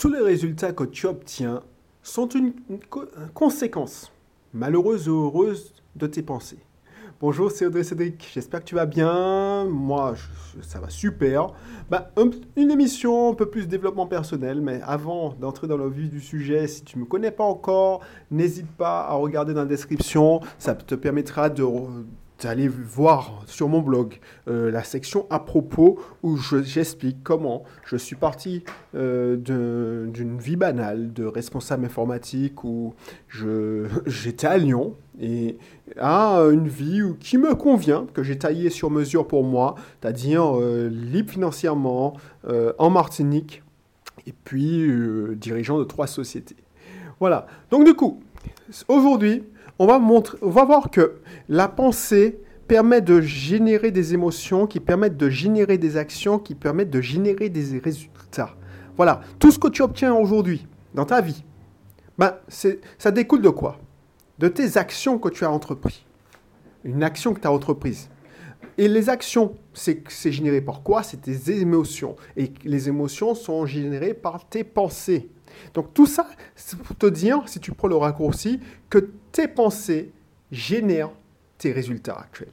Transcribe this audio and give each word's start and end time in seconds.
Tous 0.00 0.08
les 0.08 0.22
résultats 0.22 0.72
que 0.72 0.84
tu 0.84 1.06
obtiens 1.06 1.60
sont 2.02 2.26
une, 2.28 2.54
conséquence, 3.34 4.10
malheureuse 4.54 5.10
ou 5.10 5.26
heureuse, 5.26 5.74
de 5.94 6.06
tes 6.06 6.22
pensées. 6.22 6.60
Bonjour, 7.20 7.50
c'est 7.50 7.66
Audrey 7.66 7.84
Cédric. 7.84 8.30
J'espère 8.32 8.60
que 8.60 8.64
tu 8.64 8.76
vas 8.76 8.86
bien. 8.86 9.66
Moi, 9.66 10.14
ça 10.62 10.80
va 10.80 10.88
super. 10.88 11.48
Bah, 11.90 12.12
une 12.56 12.70
émission 12.70 13.32
un 13.32 13.34
peu 13.34 13.50
plus 13.50 13.68
développement 13.68 14.06
personnel, 14.06 14.62
mais 14.62 14.80
avant 14.84 15.34
d'entrer 15.38 15.66
dans 15.66 15.76
le 15.76 15.90
vif 15.90 16.08
du 16.08 16.22
sujet, 16.22 16.66
si 16.66 16.82
tu 16.82 16.96
ne 16.96 17.02
me 17.02 17.06
connais 17.06 17.30
pas 17.30 17.44
encore, 17.44 18.00
n'hésite 18.30 18.70
pas 18.70 19.02
à 19.02 19.12
regarder 19.12 19.52
dans 19.52 19.60
la 19.60 19.66
description. 19.66 20.40
Ça 20.58 20.74
te 20.74 20.94
permettra 20.94 21.50
de, 21.50 21.62
allez 22.46 22.68
voir 22.68 23.42
sur 23.46 23.68
mon 23.68 23.80
blog 23.80 24.18
euh, 24.48 24.70
la 24.70 24.82
section 24.82 25.26
à 25.30 25.38
propos 25.40 25.98
où 26.22 26.36
j'explique 26.36 27.18
comment 27.22 27.64
je 27.84 27.96
suis 27.96 28.16
parti 28.16 28.64
euh, 28.94 29.36
d'une 29.36 30.38
vie 30.38 30.56
banale 30.56 31.12
de 31.12 31.24
responsable 31.24 31.84
informatique 31.84 32.64
où 32.64 32.94
j'étais 34.06 34.46
à 34.46 34.58
Lyon 34.58 34.94
et 35.20 35.58
à 35.98 36.38
une 36.50 36.68
vie 36.68 37.02
qui 37.20 37.36
me 37.36 37.54
convient, 37.54 38.06
que 38.14 38.22
j'ai 38.22 38.38
taillé 38.38 38.70
sur 38.70 38.90
mesure 38.90 39.26
pour 39.26 39.44
moi, 39.44 39.74
c'est-à-dire 40.00 40.58
euh, 40.58 40.88
libre 40.88 41.30
financièrement, 41.30 42.14
en 42.78 42.90
Martinique, 42.90 43.62
et 44.26 44.32
puis 44.32 44.90
dirigeant 45.36 45.78
de 45.78 45.84
trois 45.84 46.06
sociétés. 46.06 46.56
Voilà. 47.18 47.46
Donc 47.70 47.84
du 47.84 47.94
coup, 47.94 48.20
aujourd'hui, 48.88 49.44
on 49.80 49.86
va, 49.86 50.64
voir 50.64 50.90
que 50.90 51.20
la 51.48 51.66
pensée 51.66 52.38
permet 52.68 53.00
de 53.00 53.22
générer 53.22 53.90
des 53.90 54.12
émotions, 54.12 54.66
qui 54.66 54.78
permettent 54.78 55.16
de 55.16 55.30
générer 55.30 55.78
des 55.78 55.96
actions, 55.96 56.38
qui 56.38 56.54
permettent 56.54 56.90
de 56.90 57.00
générer 57.00 57.48
des 57.48 57.78
résultats. 57.78 58.54
Voilà, 58.98 59.22
tout 59.38 59.50
ce 59.50 59.58
que 59.58 59.68
tu 59.68 59.80
obtiens 59.80 60.12
aujourd'hui 60.12 60.66
dans 60.92 61.06
ta 61.06 61.22
vie, 61.22 61.42
ben, 62.18 62.34
ça 62.98 63.10
découle 63.10 63.40
de 63.40 63.48
quoi? 63.48 63.78
De 64.38 64.48
tes 64.48 64.76
actions 64.76 65.18
que 65.18 65.30
tu 65.30 65.46
as 65.46 65.50
entreprises. 65.50 66.02
Une 66.84 67.02
action 67.02 67.32
que 67.32 67.40
tu 67.40 67.46
as 67.46 67.52
entreprise. 67.52 68.10
Et 68.76 68.86
les 68.86 69.08
actions, 69.08 69.54
c'est 69.72 70.02
généré 70.30 70.60
par 70.60 70.82
quoi? 70.82 71.02
C'est 71.02 71.22
tes 71.22 71.58
émotions. 71.58 72.16
Et 72.36 72.52
les 72.64 72.88
émotions 72.88 73.34
sont 73.34 73.64
générées 73.64 74.12
par 74.12 74.46
tes 74.46 74.62
pensées. 74.62 75.30
Donc 75.74 75.94
tout 75.94 76.06
ça, 76.06 76.28
c'est 76.54 76.78
pour 76.78 76.96
te 76.96 77.06
dire, 77.06 77.42
si 77.46 77.60
tu 77.60 77.72
prends 77.72 77.88
le 77.88 77.96
raccourci, 77.96 78.60
que 78.88 79.10
tes 79.32 79.48
pensées 79.48 80.12
génèrent 80.50 81.12
tes 81.58 81.72
résultats 81.72 82.18
actuels. 82.18 82.48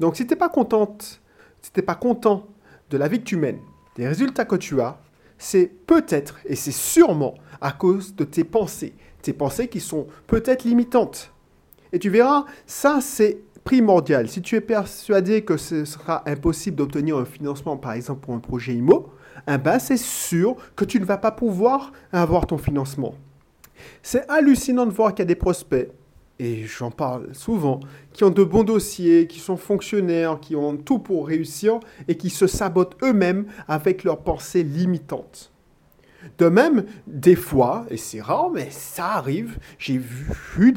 Donc 0.00 0.16
si 0.16 0.26
tu 0.26 0.30
n'es 0.32 0.38
pas 0.38 0.48
contente, 0.48 1.20
si 1.62 1.70
pas 1.82 1.94
content 1.94 2.46
de 2.90 2.96
la 2.96 3.08
vie 3.08 3.18
que 3.18 3.24
tu 3.24 3.36
mènes, 3.36 3.60
des 3.96 4.06
résultats 4.06 4.44
que 4.44 4.56
tu 4.56 4.80
as, 4.80 4.98
c'est 5.38 5.66
peut-être 5.86 6.38
et 6.46 6.56
c'est 6.56 6.72
sûrement 6.72 7.34
à 7.60 7.72
cause 7.72 8.14
de 8.14 8.24
tes 8.24 8.44
pensées. 8.44 8.94
Tes 9.22 9.32
pensées 9.32 9.68
qui 9.68 9.80
sont 9.80 10.06
peut-être 10.26 10.64
limitantes. 10.64 11.32
Et 11.92 11.98
tu 11.98 12.10
verras, 12.10 12.44
ça 12.66 13.00
c'est 13.00 13.42
primordial. 13.64 14.28
Si 14.28 14.42
tu 14.42 14.54
es 14.54 14.60
persuadé 14.60 15.44
que 15.44 15.56
ce 15.56 15.84
sera 15.84 16.22
impossible 16.28 16.76
d'obtenir 16.76 17.16
un 17.16 17.24
financement, 17.24 17.76
par 17.76 17.92
exemple 17.92 18.20
pour 18.20 18.34
un 18.34 18.38
projet 18.38 18.74
IMO, 18.74 19.10
eh 19.48 19.78
c'est 19.78 19.96
sûr 19.96 20.56
que 20.74 20.84
tu 20.84 21.00
ne 21.00 21.04
vas 21.04 21.18
pas 21.18 21.30
pouvoir 21.30 21.92
avoir 22.12 22.46
ton 22.46 22.58
financement. 22.58 23.14
C'est 24.02 24.28
hallucinant 24.30 24.86
de 24.86 24.92
voir 24.92 25.10
qu'il 25.10 25.20
y 25.20 25.22
a 25.22 25.26
des 25.26 25.34
prospects, 25.34 25.90
et 26.38 26.64
j'en 26.64 26.90
parle 26.90 27.34
souvent, 27.34 27.80
qui 28.12 28.24
ont 28.24 28.30
de 28.30 28.44
bons 28.44 28.64
dossiers, 28.64 29.26
qui 29.26 29.38
sont 29.38 29.56
fonctionnaires, 29.56 30.38
qui 30.40 30.54
ont 30.54 30.76
tout 30.76 30.98
pour 30.98 31.26
réussir 31.26 31.80
et 32.08 32.16
qui 32.16 32.30
se 32.30 32.46
sabotent 32.46 32.96
eux-mêmes 33.02 33.46
avec 33.68 34.04
leurs 34.04 34.18
pensées 34.18 34.62
limitantes. 34.62 35.52
De 36.38 36.48
même, 36.48 36.84
des 37.06 37.36
fois, 37.36 37.86
et 37.88 37.96
c'est 37.96 38.20
rare, 38.20 38.50
mais 38.50 38.68
ça 38.70 39.12
arrive, 39.12 39.58
j'ai 39.78 39.98
vu 39.98 40.74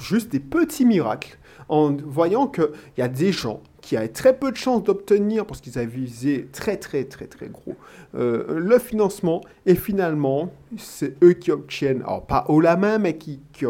juste 0.00 0.32
des 0.32 0.40
petits 0.40 0.84
miracles 0.84 1.38
en 1.68 1.96
voyant 1.96 2.46
qu'il 2.46 2.70
y 2.98 3.02
a 3.02 3.08
des 3.08 3.32
gens 3.32 3.62
qui 3.84 3.98
avaient 3.98 4.08
très 4.08 4.34
peu 4.34 4.50
de 4.50 4.56
chances 4.56 4.82
d'obtenir, 4.82 5.44
parce 5.44 5.60
qu'ils 5.60 5.78
avaient 5.78 5.86
visé 5.86 6.48
très 6.52 6.78
très 6.78 7.04
très 7.04 7.26
très 7.26 7.48
gros, 7.48 7.76
euh, 8.14 8.58
le 8.58 8.78
financement, 8.78 9.42
et 9.66 9.74
finalement, 9.74 10.50
c'est 10.78 11.22
eux 11.22 11.34
qui 11.34 11.50
obtiennent, 11.50 12.00
alors 12.00 12.26
pas 12.26 12.46
haut 12.48 12.62
la 12.62 12.76
main, 12.76 12.96
mais 12.96 13.18
qui, 13.18 13.40
qui, 13.52 13.66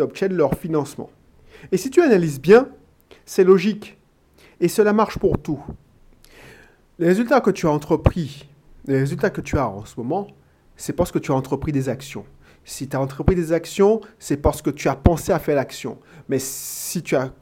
obtiennent 0.00 0.34
leur 0.34 0.54
financement. 0.54 1.10
Et 1.70 1.76
si 1.76 1.90
tu 1.90 2.02
analyses 2.02 2.40
bien, 2.40 2.68
c'est 3.24 3.44
logique, 3.44 3.96
et 4.60 4.66
cela 4.66 4.92
marche 4.92 5.18
pour 5.18 5.38
tout. 5.38 5.62
Les 6.98 7.06
résultats 7.06 7.40
que 7.40 7.52
tu 7.52 7.66
as 7.68 7.70
entrepris, 7.70 8.48
les 8.86 8.98
résultats 8.98 9.30
que 9.30 9.40
tu 9.40 9.56
as 9.56 9.68
en 9.68 9.84
ce 9.84 9.94
moment, 9.96 10.26
c'est 10.76 10.92
parce 10.92 11.12
que 11.12 11.20
tu 11.20 11.30
as 11.30 11.36
entrepris 11.36 11.70
des 11.70 11.88
actions. 11.88 12.24
Si 12.64 12.88
tu 12.88 12.96
as 12.96 13.00
entrepris 13.00 13.34
des 13.34 13.52
actions, 13.52 14.00
c'est 14.18 14.36
parce 14.36 14.62
que 14.62 14.70
tu 14.70 14.88
as 14.88 14.96
pensé 14.96 15.32
à 15.32 15.38
faire 15.38 15.56
l'action. 15.56 15.98
Mais 16.28 16.38
si 16.38 17.02
tu 17.02 17.16
as, 17.16 17.32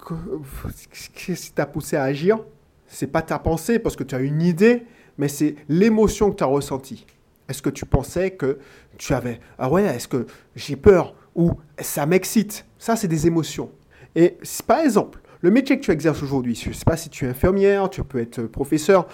si 0.92 1.52
as 1.56 1.66
poussé 1.66 1.96
à 1.96 2.04
agir, 2.04 2.38
c'est 2.86 3.08
pas 3.08 3.22
ta 3.22 3.38
pensée 3.38 3.78
parce 3.78 3.96
que 3.96 4.04
tu 4.04 4.14
as 4.14 4.20
une 4.20 4.42
idée, 4.42 4.86
mais 5.18 5.28
c'est 5.28 5.56
l'émotion 5.68 6.30
que 6.30 6.36
tu 6.36 6.44
as 6.44 6.46
ressentie. 6.46 7.06
Est-ce 7.48 7.62
que 7.62 7.70
tu 7.70 7.86
pensais 7.86 8.32
que 8.32 8.58
tu 8.96 9.14
avais 9.14 9.40
ah 9.58 9.70
ouais, 9.70 9.84
est-ce 9.84 10.08
que 10.08 10.26
j'ai 10.54 10.76
peur? 10.76 11.14
ou 11.38 11.52
ça 11.80 12.04
m'excite 12.04 12.66
Ça, 12.78 12.96
c'est 12.96 13.08
des 13.08 13.26
émotions. 13.26 13.70
Et 14.14 14.36
par 14.66 14.80
exemple, 14.80 15.20
le 15.40 15.50
métier 15.52 15.78
que 15.78 15.84
tu 15.84 15.92
exerces 15.92 16.22
aujourd'hui, 16.22 16.56
je 16.56 16.70
ne 16.70 16.74
sais 16.74 16.84
pas 16.84 16.96
si 16.96 17.08
tu 17.08 17.24
es 17.24 17.28
infirmière, 17.28 17.88
tu 17.88 18.02
peux 18.02 18.18
être 18.18 18.42
professeur, 18.42 19.06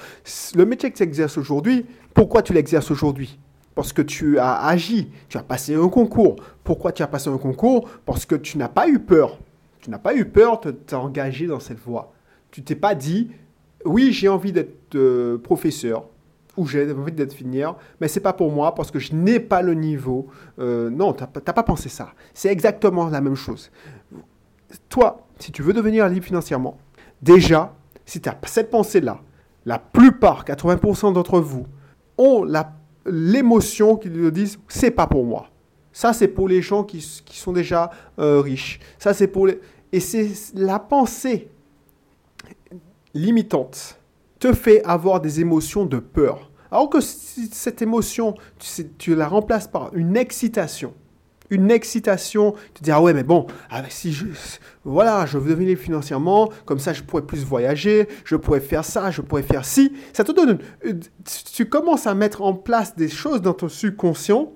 le 0.55 0.65
métier 0.65 0.91
que 0.91 0.97
tu 0.97 1.03
exerces 1.03 1.37
aujourd'hui, 1.37 1.85
pourquoi 2.15 2.43
tu 2.43 2.55
l'exerces 2.55 2.91
aujourd'hui? 2.91 3.39
Parce 3.75 3.93
que 3.93 4.03
tu 4.03 4.39
as 4.39 4.67
agi, 4.67 5.11
tu 5.29 5.37
as 5.37 5.43
passé 5.43 5.75
un 5.75 5.89
concours. 5.89 6.37
Pourquoi 6.63 6.93
tu 6.93 7.03
as 7.03 7.07
passé 7.07 7.29
un 7.29 7.39
concours? 7.39 7.89
Parce 8.07 8.25
que 8.27 8.35
tu 8.35 8.59
n'as 8.59 8.69
pas 8.69 8.89
eu 8.89 8.99
peur. 8.99 9.39
Tu 9.81 9.91
n'as 9.91 9.99
pas 9.99 10.15
eu 10.15 10.25
peur 10.25 10.61
de 10.61 10.71
t'engager 10.71 11.47
dans 11.47 11.61
cette 11.61 11.81
voie. 11.81 12.13
Tu 12.51 12.63
t'es 12.63 12.77
pas 12.77 12.95
dit, 12.95 13.31
oui, 13.85 14.13
j'ai 14.13 14.29
envie 14.29 14.53
d'être 14.53 14.95
euh, 14.95 15.39
professeur 15.39 16.07
ou 16.57 16.67
j'ai 16.67 16.91
envie 16.93 17.13
d'être 17.13 17.33
finir, 17.33 17.75
mais 18.01 18.07
c'est 18.07 18.21
pas 18.21 18.33
pour 18.33 18.53
moi 18.53 18.75
parce 18.75 18.91
que 18.91 18.99
je 18.99 19.13
n'ai 19.13 19.41
pas 19.41 19.61
le 19.61 19.75
niveau. 19.75 20.29
Euh, 20.61 20.89
non, 20.89 21.13
tu 21.13 21.25
n'as 21.25 21.53
pas 21.53 21.63
pensé 21.63 21.89
ça. 21.89 22.15
C'est 22.33 22.51
exactement 22.51 23.09
la 23.09 23.21
même 23.21 23.35
chose. 23.35 23.71
Toi, 24.89 25.27
si 25.39 25.51
tu 25.53 25.63
veux 25.63 25.73
devenir 25.73 26.09
libre 26.09 26.25
financièrement, 26.25 26.79
déjà, 27.21 27.75
si 28.07 28.21
tu 28.21 28.29
as 28.29 28.39
cette 28.47 28.71
pensée-là, 28.71 29.21
la 29.67 29.79
plupart, 29.79 30.45
80% 30.45 31.13
d'entre 31.13 31.41
vous, 31.41 31.67
ont 32.19 32.45
la 32.45 32.73
l'émotion 33.07 33.97
qu'ils 33.97 34.17
le 34.17 34.31
disent, 34.31 34.59
c'est 34.69 34.91
pas 34.91 35.07
pour 35.07 35.25
moi. 35.25 35.49
Ça, 35.93 36.13
c'est 36.13 36.29
pour 36.29 36.49
les 36.49 36.61
gens 36.61 36.83
qui, 36.83 37.01
sont 37.01 37.53
déjà 37.53 37.91
euh, 38.19 38.41
riches. 38.41 38.81
Ça, 38.99 39.15
c'est 39.15 39.29
pour 39.29 39.47
les... 39.47 39.61
Et 39.93 40.01
c'est 40.01 40.33
la 40.55 40.81
pensée 40.81 41.49
limitante 43.15 44.01
te 44.41 44.53
fait 44.53 44.83
avoir 44.85 45.21
des 45.21 45.41
émotions 45.41 45.87
de 45.87 45.99
peur. 45.99 46.51
Alors 46.71 46.91
que 46.91 47.01
cette 47.01 47.81
émotion, 47.81 48.35
tu 48.99 49.15
la 49.15 49.29
remplaces 49.29 49.69
par 49.69 49.95
une 49.95 50.17
excitation 50.17 50.93
une 51.55 51.71
excitation, 51.71 52.53
te 52.75 52.83
dis 52.83 52.91
ah 52.91 53.01
ouais 53.01 53.15
mais 53.15 53.23
bon, 53.23 53.47
ah, 53.71 53.83
si 53.89 54.13
je, 54.13 54.27
voilà, 54.85 55.27
je 55.27 55.39
veux 55.39 55.51
devenir 55.51 55.79
financièrement, 55.79 56.51
comme 56.65 56.79
ça 56.79 56.93
je 56.93 57.03
pourrais 57.03 57.23
plus 57.23 57.45
voyager, 57.45 58.09
je 58.25 58.37
pourrais 58.37 58.61
faire 58.61 58.85
ça, 58.85 59.11
je 59.11 59.21
pourrais 59.21 59.43
faire 59.43 59.65
ci, 59.65 59.93
ça 60.13 60.25
te 60.25 60.33
donne, 60.33 60.59
tu 61.55 61.67
commences 61.67 62.07
à 62.07 62.15
mettre 62.15 62.43
en 62.43 62.55
place 62.55 62.97
des 62.97 63.09
choses 63.09 63.41
dans 63.41 63.55
ton 63.55 63.69
subconscient 63.69 64.53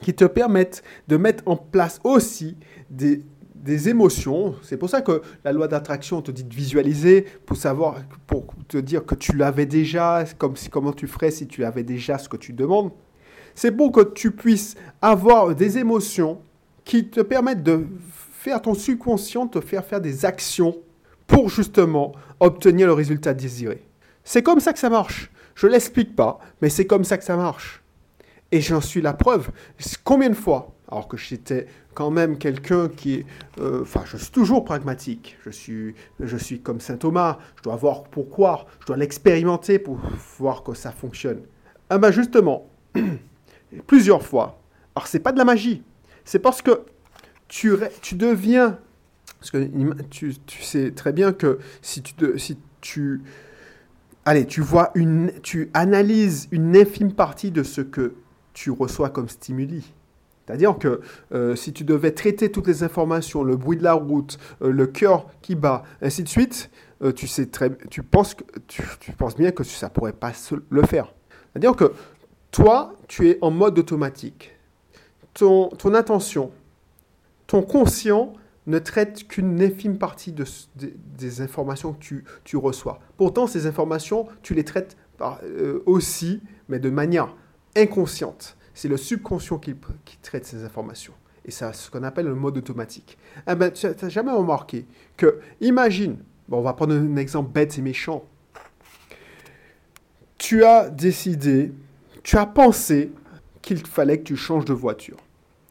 qui 0.00 0.14
te 0.14 0.24
permettent 0.24 0.82
de 1.08 1.16
mettre 1.16 1.42
en 1.46 1.56
place 1.56 2.00
aussi 2.04 2.56
des, 2.90 3.22
des 3.54 3.88
émotions. 3.88 4.54
C'est 4.62 4.76
pour 4.76 4.88
ça 4.88 5.02
que 5.02 5.22
la 5.44 5.52
loi 5.52 5.68
d'attraction 5.68 6.22
te 6.22 6.30
dit 6.30 6.44
de 6.44 6.54
visualiser 6.54 7.26
pour 7.46 7.56
savoir, 7.56 7.96
pour 8.26 8.46
te 8.68 8.78
dire 8.78 9.04
que 9.04 9.14
tu 9.14 9.36
l'avais 9.36 9.66
déjà, 9.66 10.24
comme 10.38 10.54
comment 10.70 10.92
tu 10.92 11.06
ferais 11.06 11.30
si 11.30 11.46
tu 11.46 11.64
avais 11.64 11.82
déjà 11.82 12.18
ce 12.18 12.28
que 12.28 12.36
tu 12.36 12.52
demandes. 12.52 12.92
C'est 13.58 13.72
pour 13.72 13.90
que 13.90 14.02
tu 14.02 14.30
puisses 14.30 14.76
avoir 15.02 15.52
des 15.52 15.78
émotions 15.78 16.40
qui 16.84 17.08
te 17.08 17.18
permettent 17.18 17.64
de 17.64 17.88
faire 18.38 18.62
ton 18.62 18.72
subconscient 18.72 19.48
te 19.48 19.60
faire 19.60 19.84
faire 19.84 20.00
des 20.00 20.24
actions 20.24 20.76
pour 21.26 21.48
justement 21.48 22.12
obtenir 22.38 22.86
le 22.86 22.92
résultat 22.92 23.34
désiré. 23.34 23.82
C'est 24.22 24.44
comme 24.44 24.60
ça 24.60 24.72
que 24.72 24.78
ça 24.78 24.88
marche. 24.88 25.32
Je 25.56 25.66
ne 25.66 25.72
l'explique 25.72 26.14
pas, 26.14 26.38
mais 26.62 26.68
c'est 26.68 26.86
comme 26.86 27.02
ça 27.02 27.18
que 27.18 27.24
ça 27.24 27.36
marche. 27.36 27.82
Et 28.52 28.60
j'en 28.60 28.80
suis 28.80 29.02
la 29.02 29.12
preuve. 29.12 29.50
Combien 30.04 30.30
de 30.30 30.34
fois, 30.34 30.72
alors 30.86 31.08
que 31.08 31.16
j'étais 31.16 31.66
quand 31.94 32.12
même 32.12 32.38
quelqu'un 32.38 32.88
qui. 32.88 33.26
Euh, 33.58 33.82
enfin, 33.82 34.02
je 34.04 34.18
suis 34.18 34.30
toujours 34.30 34.64
pragmatique. 34.64 35.36
Je 35.44 35.50
suis, 35.50 35.96
je 36.20 36.36
suis 36.36 36.60
comme 36.60 36.78
Saint 36.78 36.96
Thomas. 36.96 37.38
Je 37.56 37.64
dois 37.64 37.74
voir 37.74 38.04
pourquoi. 38.04 38.66
Je 38.78 38.86
dois 38.86 38.96
l'expérimenter 38.96 39.80
pour 39.80 39.98
voir 40.38 40.62
que 40.62 40.74
ça 40.74 40.92
fonctionne. 40.92 41.40
Ah 41.90 41.98
ben 41.98 42.12
justement, 42.12 42.68
plusieurs 43.86 44.22
fois. 44.22 44.60
Alors, 44.94 45.06
c'est 45.06 45.20
pas 45.20 45.32
de 45.32 45.38
la 45.38 45.44
magie. 45.44 45.82
C'est 46.24 46.38
parce 46.38 46.62
que 46.62 46.82
tu, 47.48 47.74
tu 48.02 48.14
deviens. 48.14 48.78
Parce 49.38 49.50
que 49.50 49.68
tu, 50.10 50.34
tu, 50.46 50.62
sais 50.62 50.90
très 50.90 51.12
bien 51.12 51.32
que 51.32 51.58
si 51.82 52.02
tu, 52.02 52.14
si 52.38 52.58
tu. 52.80 53.22
Allez, 54.24 54.46
tu 54.46 54.60
vois 54.60 54.90
une. 54.94 55.32
Tu 55.42 55.70
analyses 55.74 56.48
une 56.50 56.76
infime 56.76 57.12
partie 57.12 57.50
de 57.50 57.62
ce 57.62 57.80
que 57.80 58.14
tu 58.52 58.70
reçois 58.70 59.10
comme 59.10 59.28
stimuli. 59.28 59.92
C'est-à-dire 60.48 60.78
que 60.78 61.02
euh, 61.32 61.54
si 61.56 61.74
tu 61.74 61.84
devais 61.84 62.10
traiter 62.12 62.50
toutes 62.50 62.66
les 62.66 62.82
informations, 62.82 63.44
le 63.44 63.56
bruit 63.56 63.76
de 63.76 63.84
la 63.84 63.92
route, 63.92 64.38
euh, 64.62 64.72
le 64.72 64.86
cœur 64.86 65.26
qui 65.42 65.54
bat, 65.54 65.82
ainsi 66.00 66.22
de 66.22 66.28
suite, 66.28 66.70
euh, 67.02 67.12
tu, 67.12 67.26
sais 67.26 67.46
très, 67.46 67.70
tu, 67.90 68.02
penses 68.02 68.34
que, 68.34 68.44
tu, 68.66 69.12
penses 69.12 69.36
bien 69.36 69.50
que 69.50 69.62
ça 69.62 69.88
ne 69.88 69.92
pourrait 69.92 70.14
pas 70.14 70.32
le 70.70 70.82
faire. 70.82 71.14
C'est-à-dire 71.52 71.76
que 71.76 71.92
toi, 72.50 72.94
tu 73.08 73.28
es 73.28 73.38
en 73.40 73.50
mode 73.50 73.78
automatique. 73.78 74.54
Ton, 75.34 75.70
attention, 75.94 76.50
ton 77.46 77.62
conscient 77.62 78.32
ne 78.66 78.78
traite 78.78 79.28
qu'une 79.28 79.62
infime 79.62 79.98
partie 79.98 80.32
de, 80.32 80.44
des 80.74 81.40
informations 81.40 81.92
que 81.92 82.22
tu, 82.44 82.56
reçois. 82.56 82.98
Pourtant, 83.16 83.46
ces 83.46 83.66
informations, 83.66 84.26
tu 84.42 84.54
les 84.54 84.64
traites 84.64 84.96
par, 85.16 85.40
aussi, 85.86 86.42
mais 86.68 86.78
de 86.78 86.90
manière 86.90 87.34
inconsciente. 87.76 88.56
C'est 88.74 88.88
le 88.88 88.96
subconscient 88.96 89.58
qui, 89.58 89.74
traite 90.22 90.44
ces 90.44 90.64
informations. 90.64 91.14
Et 91.44 91.50
c'est 91.50 91.72
ce 91.74 91.90
qu'on 91.90 92.02
appelle 92.02 92.26
le 92.26 92.34
mode 92.34 92.58
automatique. 92.58 93.16
Eh 93.48 93.54
ben, 93.54 93.70
tu 93.70 93.86
n'as 93.86 94.08
jamais 94.08 94.32
remarqué 94.32 94.86
que, 95.16 95.40
imagine, 95.60 96.18
on 96.50 96.60
va 96.60 96.72
prendre 96.72 96.94
un 96.94 97.16
exemple 97.16 97.50
bête 97.52 97.78
et 97.78 97.82
méchant. 97.82 98.24
Tu 100.36 100.64
as 100.64 100.88
décidé, 100.90 101.72
tu 102.28 102.36
as 102.36 102.44
pensé 102.44 103.10
qu'il 103.62 103.86
fallait 103.86 104.18
que 104.18 104.24
tu 104.24 104.36
changes 104.36 104.66
de 104.66 104.74
voiture. 104.74 105.16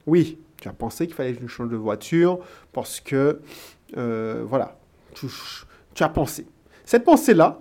Oui, 0.08 0.40
tu 0.60 0.68
as 0.68 0.74
pensé 0.74 1.06
qu'il 1.06 1.16
fallait 1.16 1.34
que 1.34 1.40
tu 1.42 1.48
changes 1.48 1.70
de 1.70 1.76
voiture 1.76 2.40
parce 2.74 3.00
que, 3.00 3.42
euh, 3.96 4.44
voilà, 4.44 4.76
tu, 5.14 5.28
as 6.04 6.10
pensé. 6.10 6.48
Cette 6.84 7.04
pensée-là, 7.04 7.60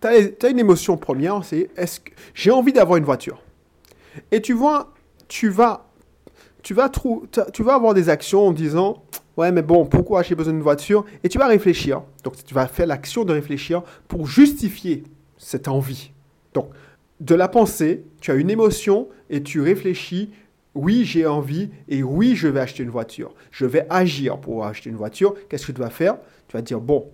tu 0.00 0.06
as, 0.06 0.48
une 0.48 0.60
émotion 0.60 0.96
première, 0.96 1.44
c'est 1.44 1.68
est-ce 1.76 1.98
que 1.98 2.12
j'ai 2.32 2.52
envie 2.52 2.72
d'avoir 2.72 2.96
une 2.96 3.04
voiture 3.04 3.42
et 4.30 4.40
tu 4.40 4.52
vois, 4.52 4.94
tu 5.26 5.48
vas, 5.48 5.90
tu 6.62 6.74
vas, 6.74 6.88
tu 7.52 7.64
vas 7.64 7.74
avoir 7.74 7.92
des 7.92 8.08
actions 8.08 8.46
en 8.46 8.52
disant, 8.52 9.02
ouais, 9.36 9.50
mais 9.50 9.62
bon, 9.62 9.84
pourquoi 9.84 10.22
j'ai 10.22 10.36
besoin 10.36 10.52
d'une 10.52 10.62
voiture? 10.62 11.04
Et 11.24 11.28
tu 11.28 11.38
vas 11.38 11.48
réfléchir. 11.48 12.02
Donc, 12.22 12.36
tu 12.44 12.54
vas 12.54 12.68
faire 12.68 12.86
l'action 12.86 13.24
de 13.24 13.32
réfléchir 13.32 13.82
pour 14.06 14.28
justifier 14.28 15.02
cette 15.38 15.66
envie. 15.66 16.12
Donc, 16.54 16.70
de 17.20 17.34
la 17.34 17.48
pensée, 17.48 18.04
tu 18.20 18.30
as 18.30 18.34
une 18.34 18.50
émotion 18.50 19.08
et 19.30 19.42
tu 19.42 19.60
réfléchis, 19.60 20.30
oui, 20.74 21.04
j'ai 21.04 21.26
envie 21.26 21.70
et 21.88 22.02
oui, 22.02 22.36
je 22.36 22.48
vais 22.48 22.60
acheter 22.60 22.82
une 22.82 22.90
voiture. 22.90 23.34
Je 23.50 23.64
vais 23.64 23.86
agir 23.88 24.38
pour 24.38 24.66
acheter 24.66 24.90
une 24.90 24.96
voiture. 24.96 25.34
Qu'est-ce 25.48 25.66
que 25.66 25.72
tu 25.72 25.80
vas 25.80 25.90
faire? 25.90 26.18
Tu 26.48 26.56
vas 26.56 26.62
dire, 26.62 26.80
bon, 26.80 27.08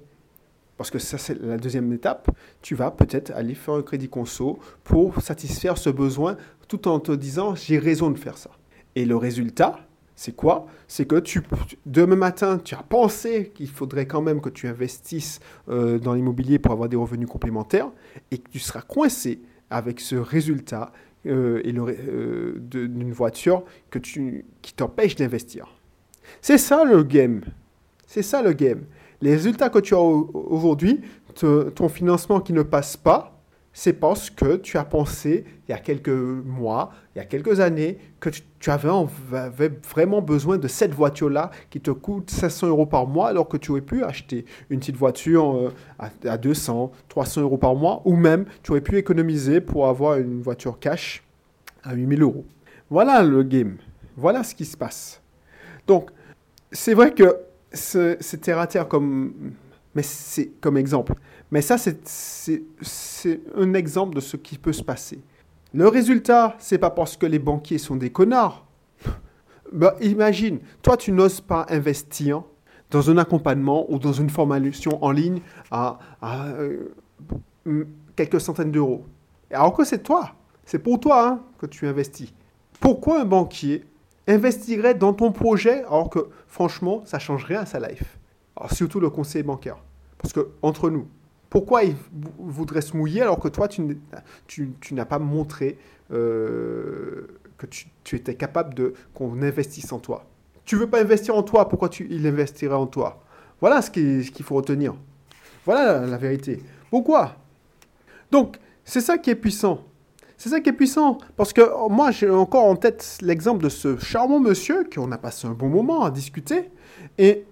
parce 0.76 0.90
que 0.90 0.98
ça 0.98 1.16
c'est 1.18 1.40
la 1.40 1.58
deuxième 1.58 1.92
étape, 1.92 2.28
tu 2.60 2.74
vas 2.74 2.90
peut-être 2.90 3.30
aller 3.32 3.54
faire 3.54 3.74
un 3.74 3.82
crédit 3.82 4.08
conso 4.08 4.58
pour 4.82 5.20
satisfaire 5.22 5.78
ce 5.78 5.90
besoin 5.90 6.36
tout 6.66 6.88
en 6.88 6.98
te 6.98 7.12
disant 7.12 7.54
j'ai 7.54 7.78
raison 7.78 8.10
de 8.10 8.18
faire 8.18 8.36
ça. 8.36 8.50
Et 8.96 9.04
le 9.04 9.16
résultat, 9.16 9.78
c'est 10.16 10.34
quoi? 10.34 10.66
C'est 10.88 11.06
que 11.06 11.20
tu, 11.20 11.42
demain 11.86 12.16
matin, 12.16 12.58
tu 12.58 12.74
as 12.74 12.82
pensé 12.82 13.52
qu'il 13.54 13.68
faudrait 13.68 14.06
quand 14.06 14.22
même 14.22 14.40
que 14.40 14.48
tu 14.48 14.66
investisses 14.66 15.40
euh, 15.68 15.98
dans 15.98 16.14
l'immobilier 16.14 16.58
pour 16.58 16.72
avoir 16.72 16.88
des 16.88 16.96
revenus 16.96 17.28
complémentaires 17.28 17.90
et 18.30 18.38
que 18.38 18.50
tu 18.50 18.58
seras 18.58 18.82
coincé 18.82 19.40
avec 19.72 20.00
ce 20.00 20.16
résultat 20.16 20.92
euh, 21.26 21.62
euh, 21.64 22.54
d'une 22.58 23.12
voiture 23.12 23.64
que 23.90 23.98
tu, 23.98 24.44
qui 24.60 24.74
t'empêche 24.74 25.16
d'investir. 25.16 25.68
C'est 26.40 26.58
ça 26.58 26.84
le 26.84 27.02
game. 27.02 27.42
C'est 28.06 28.22
ça 28.22 28.42
le 28.42 28.52
game. 28.52 28.82
Les 29.20 29.32
résultats 29.32 29.70
que 29.70 29.78
tu 29.78 29.94
as 29.94 30.00
aujourd'hui, 30.00 31.00
ton 31.34 31.88
financement 31.88 32.40
qui 32.40 32.52
ne 32.52 32.62
passe 32.62 32.96
pas, 32.96 33.31
c'est 33.72 33.94
parce 33.94 34.30
que 34.30 34.56
tu 34.56 34.76
as 34.76 34.84
pensé 34.84 35.44
il 35.66 35.70
y 35.70 35.74
a 35.74 35.78
quelques 35.78 36.08
mois, 36.08 36.92
il 37.14 37.18
y 37.18 37.22
a 37.22 37.24
quelques 37.24 37.60
années, 37.60 37.98
que 38.20 38.28
tu 38.30 38.70
avais, 38.70 39.70
vraiment 39.88 40.20
besoin 40.20 40.58
de 40.58 40.68
cette 40.68 40.92
voiture-là 40.92 41.50
qui 41.70 41.80
te 41.80 41.90
coûte 41.90 42.30
500 42.30 42.68
euros 42.68 42.86
par 42.86 43.06
mois, 43.06 43.28
alors 43.28 43.48
que 43.48 43.56
tu 43.56 43.70
aurais 43.70 43.80
pu 43.80 44.04
acheter 44.04 44.44
une 44.68 44.80
petite 44.80 44.96
voiture 44.96 45.56
euh, 45.56 46.08
à 46.28 46.38
200, 46.38 46.92
300 47.08 47.40
euros 47.40 47.56
par 47.56 47.74
mois, 47.74 48.02
ou 48.04 48.16
même 48.16 48.44
tu 48.62 48.72
aurais 48.72 48.80
pu 48.80 48.98
économiser 48.98 49.60
pour 49.60 49.88
avoir 49.88 50.18
une 50.18 50.42
voiture 50.42 50.78
cash 50.78 51.22
à 51.82 51.94
8000 51.94 52.22
euros. 52.22 52.44
Voilà 52.90 53.22
le 53.22 53.42
game. 53.42 53.76
Voilà 54.16 54.44
ce 54.44 54.54
qui 54.54 54.66
se 54.66 54.76
passe. 54.76 55.22
Donc, 55.86 56.10
c'est 56.70 56.94
vrai 56.94 57.12
que 57.12 57.38
c'est 57.72 58.40
terre 58.40 58.58
à 58.58 58.66
terre 58.66 58.86
comme, 58.86 59.52
mais 59.94 60.02
c'est 60.02 60.48
comme 60.60 60.76
exemple. 60.76 61.14
Mais 61.50 61.60
ça, 61.62 61.76
c'est 61.78 63.40
un 63.56 63.74
exemple 63.74 64.14
de 64.14 64.20
ce 64.20 64.36
qui 64.36 64.58
peut 64.58 64.72
se 64.72 64.82
passer. 64.82 65.20
Le 65.74 65.88
résultat, 65.88 66.56
c'est 66.58 66.78
pas 66.78 66.90
parce 66.90 67.16
que 67.16 67.26
les 67.26 67.38
banquiers 67.38 67.78
sont 67.78 67.96
des 67.96 68.10
connards. 68.10 68.66
bah, 69.72 69.96
imagine, 70.00 70.60
toi, 70.82 70.96
tu 70.96 71.12
n'oses 71.12 71.40
pas 71.40 71.66
investir 71.68 72.42
dans 72.90 73.10
un 73.10 73.16
accompagnement 73.16 73.90
ou 73.90 73.98
dans 73.98 74.12
une 74.12 74.30
formation 74.30 75.02
en 75.02 75.10
ligne 75.10 75.40
à, 75.70 75.98
euh, 76.22 76.90
quelques 78.16 78.40
centaines 78.40 78.70
d'euros. 78.70 79.04
Alors 79.50 79.72
que 79.74 79.84
c'est 79.84 80.02
toi, 80.02 80.34
c'est 80.64 80.78
pour 80.78 81.00
toi 81.00 81.26
hein, 81.26 81.40
que 81.58 81.66
tu 81.66 81.86
investis. 81.86 82.32
Pourquoi 82.80 83.20
un 83.20 83.24
banquier 83.24 83.84
investirait 84.28 84.94
dans 84.94 85.14
ton 85.14 85.32
projet 85.32 85.84
alors 85.84 86.10
que 86.10 86.28
franchement, 86.46 87.02
ça 87.04 87.18
change 87.18 87.44
rien 87.44 87.60
à 87.60 87.66
sa 87.66 87.80
life? 87.80 88.18
Alors, 88.56 88.72
Surtout 88.72 89.00
le 89.00 89.10
conseiller 89.10 89.42
bancaire. 89.42 89.76
Parce 90.18 90.32
que 90.32 90.48
entre 90.62 90.90
nous, 90.90 91.08
pourquoi 91.50 91.84
il 91.84 91.94
voudrait 92.38 92.80
se 92.80 92.96
mouiller 92.96 93.20
alors 93.20 93.38
que 93.38 93.48
toi, 93.48 93.68
tu, 93.68 93.98
n'as 94.92 95.04
pas 95.04 95.18
montré 95.18 95.76
euh, 96.10 97.26
que 97.58 97.66
tu, 97.66 98.16
étais 98.16 98.36
capable 98.36 98.72
de 98.72 98.94
qu'on 99.12 99.42
investisse 99.42 99.92
en 99.92 99.98
toi? 99.98 100.24
Tu 100.64 100.76
veux 100.76 100.88
pas 100.88 101.02
investir 101.02 101.36
en 101.36 101.42
toi, 101.42 101.68
pourquoi 101.68 101.88
tu, 101.88 102.06
il 102.08 102.26
investirait 102.26 102.74
en 102.74 102.86
toi? 102.86 103.22
Voilà 103.60 103.82
ce 103.82 103.90
qu'il 103.90 104.44
faut 104.44 104.54
retenir. 104.54 104.94
Voilà 105.66 106.06
la, 106.06 106.16
vérité. 106.16 106.62
Pourquoi? 106.90 107.36
Donc, 108.30 108.58
c'est 108.84 109.00
ça 109.00 109.18
qui 109.18 109.28
est 109.28 109.36
puissant. 109.36 109.84
C'est 110.38 110.48
ça 110.48 110.60
qui 110.60 110.70
est 110.70 110.72
puissant. 110.72 111.18
Parce 111.36 111.52
que 111.52 111.88
moi, 111.90 112.10
j'ai 112.12 112.30
encore 112.30 112.64
en 112.64 112.76
tête 112.76 113.18
l'exemple 113.20 113.62
de 113.62 113.68
ce 113.68 113.98
charmant 113.98 114.40
monsieur 114.40 114.84
qu'on 114.92 115.12
a 115.12 115.18
passé 115.18 115.46
un 115.46 115.52
bon 115.52 115.68
moment 115.68 116.02
à 116.02 116.10
discuter. 116.10 116.70
Et 117.18 117.44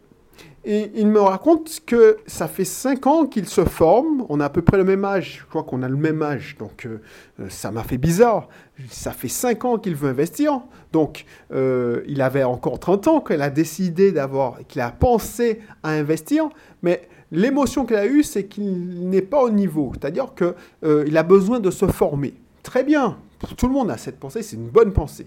et 0.65 0.91
il 0.95 1.07
me 1.07 1.21
raconte 1.21 1.81
que 1.87 2.19
ça 2.27 2.47
fait 2.47 2.67
5 2.67 3.07
ans 3.07 3.27
qu'il 3.27 3.49
se 3.49 3.65
forme, 3.65 4.27
on 4.29 4.41
a 4.41 4.45
à 4.45 4.49
peu 4.51 4.61
près 4.61 4.77
le 4.77 4.85
même 4.85 5.07
âge, 5.07 5.39
je 5.41 5.47
crois 5.47 5.63
qu'on 5.63 5.83
a 5.83 5.89
le 5.89 5.97
même 5.97 6.21
âge, 6.21 6.57
donc 6.59 6.85
euh, 6.85 7.01
euh, 7.41 7.47
ça 7.49 7.71
m'a 7.71 7.83
fait 7.83 7.97
bizarre. 7.97 8.49
Ça 8.91 9.13
fait 9.13 9.29
5 9.29 9.65
ans 9.65 9.79
qu'il 9.79 9.95
veut 9.95 10.11
investir, 10.11 10.61
donc 10.93 11.25
euh, 11.53 12.03
il 12.07 12.21
avait 12.21 12.45
encore 12.45 12.79
30 12.79 13.09
ans 13.09 13.21
qu'il 13.23 13.41
a 13.41 13.49
décidé 13.49 14.13
d'avoir, 14.13 14.59
qu'il 14.69 14.83
a 14.83 14.91
pensé 14.91 15.61
à 15.83 15.93
investir, 15.93 16.51
mais 16.83 17.09
l'émotion 17.33 17.87
qu'il 17.87 17.97
a 17.97 18.07
eue, 18.07 18.23
c'est 18.23 18.45
qu'il 18.45 19.09
n'est 19.09 19.23
pas 19.23 19.43
au 19.43 19.51
niveau, 19.51 19.93
c'est-à-dire 19.95 20.35
qu'il 20.35 21.17
a 21.17 21.23
besoin 21.23 21.59
de 21.61 21.71
se 21.71 21.87
former. 21.87 22.35
Très 22.63 22.85
bien, 22.85 23.17
tout 23.57 23.67
le 23.67 23.73
monde 23.73 23.91
a 23.91 23.97
cette 23.97 24.19
pensée, 24.19 24.43
c'est 24.43 24.57
une 24.57 24.69
bonne 24.69 24.93
pensée. 24.93 25.27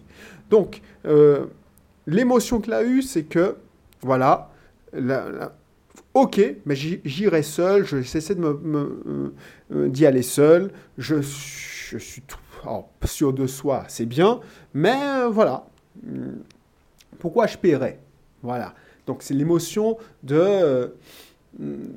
Donc, 0.52 0.82
l'émotion 2.06 2.60
qu'il 2.60 2.74
a 2.74 2.84
eue, 2.84 3.02
c'est 3.02 3.24
que, 3.24 3.56
voilà, 4.02 4.53
ok, 6.14 6.56
mais 6.66 6.76
j'irai 6.76 7.44
seul, 7.44 7.86
je 7.86 7.98
vais 7.98 8.36
de 8.36 8.40
me, 8.40 9.34
d'y 9.90 10.06
aller 10.06 10.22
seul, 10.22 10.72
je, 10.98 11.22
suis 11.22 12.22
tout, 12.22 12.38
sûr 13.06 13.34
de 13.34 13.48
soi, 13.48 13.86
c'est 13.88 14.06
bien, 14.06 14.40
mais 14.74 14.96
euh, 14.96 15.30
voilà, 15.30 15.68
hmm, 16.04 16.42
pourquoi 17.20 17.48
je 17.48 17.58
paierais? 17.58 18.00
Voilà, 18.42 18.74
donc 19.06 19.22
c'est 19.22 19.34
l'émotion 19.34 19.98
de 20.24 20.36
euh, 20.40 20.88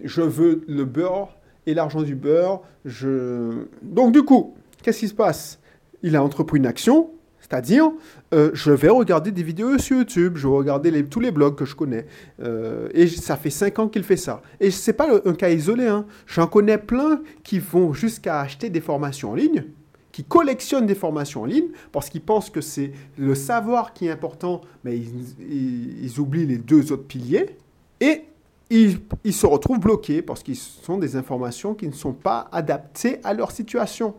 je 0.04 0.22
veux 0.22 0.64
le 0.68 0.84
beurre 0.84 1.36
et 1.66 1.74
l'argent 1.74 2.02
du 2.02 2.14
beurre, 2.14 2.62
je... 2.84 3.66
Donc 3.82 4.12
du 4.12 4.22
coup, 4.22 4.54
qu'est-ce 4.82 5.00
qui 5.00 5.08
se 5.08 5.14
passe? 5.14 5.58
Il 6.02 6.14
a 6.14 6.22
entrepris 6.22 6.58
une 6.58 6.66
action, 6.66 7.10
c'est-à-dire, 7.48 7.92
euh, 8.34 8.50
je 8.54 8.72
vais 8.72 8.88
regarder 8.88 9.30
des 9.30 9.44
vidéos 9.44 9.78
sur 9.78 9.98
YouTube, 9.98 10.36
je 10.36 10.48
vais 10.48 10.54
regarder 10.54 11.04
tous 11.04 11.20
les 11.20 11.30
blogs 11.30 11.54
que 11.54 11.64
je 11.64 11.76
connais. 11.76 12.06
Euh, 12.42 12.88
et 12.92 13.06
ça 13.06 13.36
fait 13.36 13.50
5 13.50 13.78
ans 13.78 13.88
qu'il 13.88 14.02
fait 14.02 14.16
ça. 14.16 14.42
Et 14.58 14.72
ce 14.72 14.90
n'est 14.90 14.96
pas 14.96 15.06
un 15.24 15.32
cas 15.32 15.50
isolé. 15.50 15.86
Hein. 15.86 16.06
J'en 16.26 16.48
connais 16.48 16.76
plein 16.76 17.20
qui 17.44 17.60
vont 17.60 17.92
jusqu'à 17.92 18.40
acheter 18.40 18.68
des 18.68 18.80
formations 18.80 19.30
en 19.30 19.34
ligne, 19.36 19.64
qui 20.10 20.24
collectionnent 20.24 20.86
des 20.86 20.96
formations 20.96 21.42
en 21.42 21.44
ligne, 21.44 21.68
parce 21.92 22.08
qu'ils 22.08 22.22
pensent 22.22 22.50
que 22.50 22.60
c'est 22.60 22.90
le 23.16 23.36
savoir 23.36 23.92
qui 23.92 24.06
est 24.06 24.10
important, 24.10 24.62
mais 24.82 24.98
ils, 24.98 26.18
oublient 26.18 26.46
les 26.46 26.58
deux 26.58 26.90
autres 26.90 27.06
piliers. 27.06 27.56
Et 28.00 28.24
ils, 28.70 28.98
ils 29.22 29.32
se 29.32 29.46
retrouvent 29.46 29.78
bloqués 29.78 30.20
parce 30.20 30.42
qu'ils 30.42 30.56
sont 30.56 30.98
des 30.98 31.14
informations 31.14 31.74
qui 31.74 31.86
ne 31.86 31.92
sont 31.92 32.12
pas 32.12 32.48
adaptées 32.50 33.20
à 33.22 33.34
leur 33.34 33.52
situation. 33.52 34.16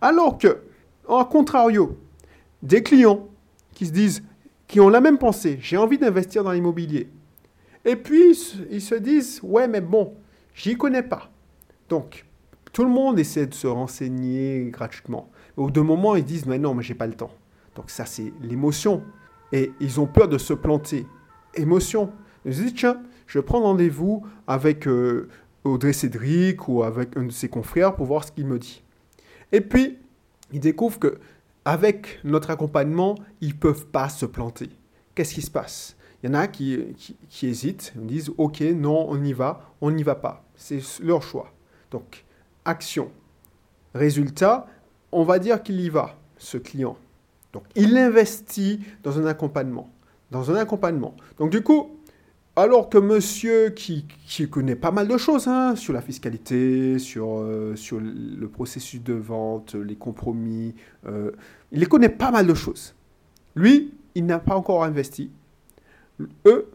Alors 0.00 0.38
que, 0.38 0.62
en 1.06 1.26
contrario, 1.26 1.98
des 2.62 2.82
clients 2.82 3.28
qui 3.74 3.86
se 3.86 3.92
disent, 3.92 4.22
qui 4.66 4.80
ont 4.80 4.88
la 4.88 5.00
même 5.00 5.18
pensée, 5.18 5.58
j'ai 5.60 5.76
envie 5.76 5.98
d'investir 5.98 6.44
dans 6.44 6.52
l'immobilier. 6.52 7.08
Et 7.84 7.96
puis, 7.96 8.36
ils 8.70 8.82
se 8.82 8.94
disent, 8.94 9.40
ouais, 9.42 9.68
mais 9.68 9.80
bon, 9.80 10.14
j'y 10.54 10.76
connais 10.76 11.02
pas. 11.02 11.30
Donc, 11.88 12.26
tout 12.72 12.84
le 12.84 12.90
monde 12.90 13.18
essaie 13.18 13.46
de 13.46 13.54
se 13.54 13.66
renseigner 13.66 14.68
gratuitement. 14.70 15.30
au 15.56 15.70
deux 15.70 15.82
moments, 15.82 16.16
ils 16.16 16.24
disent, 16.24 16.46
mais 16.46 16.58
non, 16.58 16.74
mais 16.74 16.82
j'ai 16.82 16.94
pas 16.94 17.06
le 17.06 17.14
temps. 17.14 17.30
Donc 17.74 17.90
ça, 17.90 18.04
c'est 18.04 18.32
l'émotion. 18.42 19.02
Et 19.52 19.72
ils 19.80 20.00
ont 20.00 20.06
peur 20.06 20.28
de 20.28 20.36
se 20.36 20.52
planter. 20.52 21.06
Émotion. 21.54 22.12
Ils 22.44 22.54
se 22.54 22.62
disent, 22.62 22.74
tiens, 22.74 23.00
je 23.26 23.38
prends 23.40 23.60
rendez-vous 23.60 24.26
avec 24.46 24.86
euh, 24.86 25.28
Audrey 25.64 25.92
Cédric 25.92 26.68
ou 26.68 26.82
avec 26.82 27.16
un 27.16 27.24
de 27.24 27.32
ses 27.32 27.48
confrères 27.48 27.94
pour 27.94 28.06
voir 28.06 28.24
ce 28.24 28.32
qu'il 28.32 28.46
me 28.46 28.58
dit. 28.58 28.82
Et 29.52 29.60
puis, 29.60 29.98
ils 30.52 30.60
découvrent 30.60 30.98
que 30.98 31.18
avec 31.68 32.20
notre 32.24 32.48
accompagnement, 32.48 33.14
ils 33.42 33.48
ne 33.48 33.52
peuvent 33.52 33.84
pas 33.88 34.08
se 34.08 34.24
planter. 34.24 34.70
Qu'est-ce 35.14 35.34
qui 35.34 35.42
se 35.42 35.50
passe? 35.50 35.98
Il 36.22 36.30
y 36.30 36.32
en 36.32 36.34
a 36.34 36.46
qui, 36.46 36.94
qui, 37.28 37.46
hésitent, 37.46 37.92
ils 37.94 38.06
disent 38.06 38.32
Ok, 38.38 38.62
non, 38.62 39.06
on 39.06 39.22
y 39.22 39.34
va, 39.34 39.74
on 39.82 39.90
n'y 39.90 40.02
va 40.02 40.14
pas. 40.14 40.46
C'est 40.54 40.80
leur 41.02 41.22
choix. 41.22 41.52
Donc, 41.90 42.24
action. 42.64 43.12
Résultat, 43.94 44.66
on 45.12 45.24
va 45.24 45.38
dire 45.38 45.62
qu'il 45.62 45.78
y 45.80 45.90
va, 45.90 46.16
ce 46.38 46.56
client. 46.56 46.96
Donc, 47.52 47.64
il 47.74 47.98
investit 47.98 48.80
dans 49.02 49.18
un 49.18 49.26
accompagnement. 49.26 49.90
Dans 50.30 50.50
un 50.50 50.54
accompagnement. 50.54 51.16
Donc, 51.38 51.50
du 51.50 51.60
coup, 51.62 51.97
alors 52.58 52.88
que 52.88 52.98
monsieur 52.98 53.70
qui, 53.70 54.04
connaît 54.50 54.74
pas 54.74 54.90
mal 54.90 55.06
de 55.06 55.16
choses 55.16 55.46
hein, 55.46 55.76
sur 55.76 55.92
la 55.92 56.00
fiscalité, 56.00 56.98
sur, 56.98 57.38
euh, 57.38 57.76
sur 57.76 58.00
le 58.00 58.48
processus 58.48 59.02
de 59.02 59.14
vente, 59.14 59.74
les 59.74 59.94
compromis, 59.94 60.74
euh, 61.06 61.30
il 61.70 61.88
connaît 61.88 62.08
pas 62.08 62.30
mal 62.30 62.46
de 62.46 62.54
choses. 62.54 62.94
Lui, 63.54 63.94
il 64.14 64.26
n'a 64.26 64.40
pas 64.40 64.56
encore 64.56 64.82
investi. 64.82 65.30
Eux, 66.46 66.68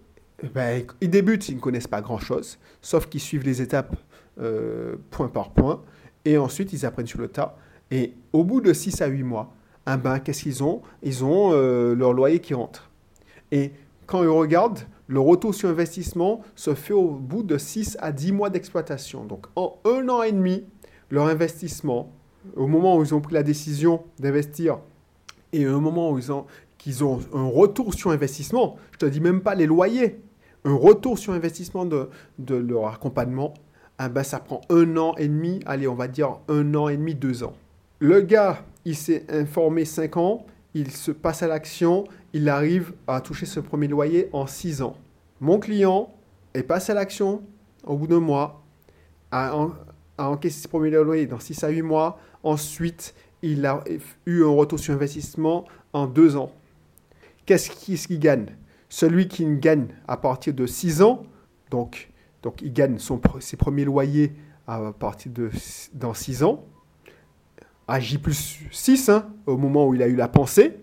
ben, 0.54 0.86
ils 1.02 1.10
débutent, 1.10 1.50
ils 1.50 1.56
ne 1.56 1.62
connaissent 1.62 1.88
pas 1.88 2.02
grand-chose, 2.02 2.60
sauf 2.82 3.08
qu'ils 3.08 3.22
suivent 3.22 3.44
les 3.44 3.62
étapes 3.62 3.96
euh, 4.40 4.96
point 5.12 5.28
par 5.28 5.52
point, 5.52 5.82
et 6.24 6.38
ensuite 6.38 6.72
ils 6.72 6.86
apprennent 6.86 7.08
sur 7.08 7.20
le 7.20 7.28
tas. 7.28 7.58
Et 7.92 8.13
au 8.32 8.46
bout 8.46 8.62
de 8.62 8.72
6 8.72 9.02
à 9.02 9.08
8 9.08 9.24
mois, 9.24 9.54
un 9.86 9.98
ben, 9.98 10.20
qu'est-ce 10.20 10.44
qu'ils 10.44 10.63
ont? 10.63 10.82
Ils 11.02 11.25
ont 11.25 11.52
leur 11.52 12.13
loyer 12.13 12.40
qui 12.40 12.54
rentre. 12.54 12.90
Et 13.52 13.74
quand 14.06 14.24
ils 14.24 14.30
regardent, 14.30 14.80
le 15.08 15.20
retour 15.20 15.54
sur 15.54 15.70
investissement 15.70 16.42
se 16.56 16.74
fait 16.74 16.94
au 16.94 17.10
bout 17.10 17.44
de 17.44 17.58
6 17.58 17.98
à 18.00 18.12
10 18.12 18.32
mois 18.32 18.50
d'exploitation. 18.50 19.26
Donc 19.26 19.48
en 19.56 19.78
un 19.86 20.08
an 20.10 20.24
et 20.24 20.32
demi, 20.32 20.66
leur 21.10 21.28
investissement, 21.28 22.12
au 22.56 22.68
moment 22.68 22.98
où 22.98 23.04
ils 23.04 23.14
ont 23.14 23.22
pris 23.22 23.34
la 23.34 23.44
décision 23.44 24.04
d'investir 24.20 24.80
et 25.52 25.68
au 25.68 25.80
moment 25.80 26.12
où 26.12 26.18
ils 26.18 26.32
ont, 26.32 26.46
qu'ils 26.78 27.04
ont 27.04 27.20
un 27.34 27.48
retour 27.48 27.94
sur 27.94 28.12
investissement, 28.12 28.78
je 28.92 29.06
ne 29.06 29.10
te 29.10 29.14
dis 29.14 29.22
même 29.22 29.42
pas 29.42 29.56
les 29.56 29.66
loyers, 29.66 30.22
un 30.66 30.76
retour 30.76 31.18
sur 31.18 31.34
investissement 31.34 31.86
de, 31.86 32.10
de 32.40 32.56
leur 32.56 32.88
accompagnement, 32.88 33.54
eh 34.04 34.10
ben 34.10 34.24
ça 34.24 34.40
prend 34.40 34.62
un 34.70 34.98
an 34.98 35.16
et 35.18 35.28
demi, 35.28 35.60
allez, 35.66 35.88
on 35.88 35.96
va 35.96 36.08
dire 36.08 36.40
un 36.48 36.74
an 36.76 36.88
et 36.88 36.98
demi, 36.98 37.16
deux 37.16 37.44
ans. 37.44 37.54
Le 38.00 38.22
gars, 38.22 38.66
il 38.86 38.96
s'est 38.96 39.26
informé 39.30 39.86
5 39.86 40.18
ans, 40.18 40.46
il 40.74 40.92
se 40.92 41.12
passe 41.12 41.44
à 41.44 41.48
l'action, 41.48 42.06
il 42.34 42.50
arrive 42.50 42.94
à 43.08 43.22
toucher 43.22 43.46
ce 43.46 43.60
premier 43.60 43.88
loyer 43.88 44.30
en 44.34 44.48
6 44.48 44.82
ans. 44.82 44.98
Mon 45.39 45.60
client 45.60 46.13
est 46.53 46.63
passé 46.63 46.92
à 46.92 46.96
l'action 46.96 47.44
au 47.86 47.98
bout 47.98 48.08
d'un 48.08 48.20
mois, 48.20 48.63
a, 49.32 49.56
encaissé 50.18 50.62
ce 50.62 50.68
premier 50.68 50.89
loyer 50.89 51.25
dans 51.27 51.39
6 51.39 51.63
à 51.63 51.70
8 51.70 51.82
mois. 51.82 52.20
Ensuite, 52.44 53.13
il 53.42 53.65
a 53.65 53.84
eu 54.25 54.44
un 54.44 54.56
retour 54.56 54.80
sur 54.80 54.94
investissement 54.94 55.65
en 55.92 56.08
2 56.08 56.38
ans. 56.38 56.51
Qu'est-ce 57.46 57.70
qu'il 58.08 58.20
gagne? 58.20 58.48
Celui 58.89 59.27
qui 59.27 59.46
gagne 59.58 59.88
à 60.08 60.18
partir 60.18 60.53
de 60.53 60.65
6 60.65 61.01
ans, 61.01 61.24
donc, 61.74 62.12
il 62.62 62.72
gagne 62.72 63.00
ses 63.39 63.58
premiers 63.58 63.86
loyers 63.86 64.34
à 64.68 64.94
partir 64.94 65.32
de 65.32 65.50
dans 65.94 66.13
6 66.13 66.44
ans, 66.44 66.63
à 67.88 68.00
plus 68.22 68.60
6, 68.72 69.10
hein, 69.10 69.28
au 69.46 69.58
moment 69.58 69.88
où 69.88 69.94
il 69.94 70.02
a 70.02 70.08
eu 70.08 70.16
la 70.16 70.28
pensée, 70.28 70.78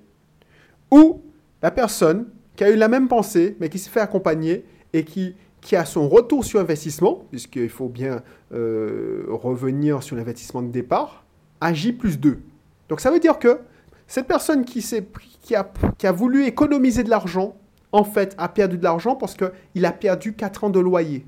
ou 0.90 1.22
la 1.62 1.70
personne 1.70 2.26
qui 2.56 2.64
a 2.64 2.70
eu 2.70 2.76
la 2.76 2.88
même 2.88 3.08
pensée, 3.08 3.56
mais 3.60 3.68
qui 3.68 3.78
s'est 3.78 3.90
fait 3.90 4.00
accompagner 4.00 4.64
et 4.92 5.04
qui, 5.04 5.34
qui 5.60 5.76
a 5.76 5.84
son 5.84 6.08
retour 6.08 6.44
sur 6.44 6.60
investissement, 6.60 7.24
puisqu'il 7.30 7.70
faut 7.70 7.88
bien 7.88 8.22
euh, 8.52 9.24
revenir 9.28 10.02
sur 10.02 10.16
l'investissement 10.16 10.62
de 10.62 10.68
départ, 10.68 11.24
à 11.60 11.72
plus 11.72 12.18
2. 12.18 12.40
Donc 12.88 13.00
ça 13.00 13.10
veut 13.10 13.20
dire 13.20 13.38
que 13.38 13.60
cette 14.06 14.26
personne 14.26 14.64
qui, 14.64 14.84
qui, 15.42 15.54
a, 15.54 15.70
qui 15.96 16.06
a 16.06 16.12
voulu 16.12 16.44
économiser 16.44 17.04
de 17.04 17.10
l'argent, 17.10 17.56
en 17.92 18.04
fait, 18.04 18.34
a 18.38 18.48
perdu 18.48 18.78
de 18.78 18.84
l'argent 18.84 19.16
parce 19.16 19.34
qu'il 19.34 19.84
a 19.84 19.92
perdu 19.92 20.34
4 20.34 20.64
ans 20.64 20.70
de 20.70 20.80
loyer 20.80 21.24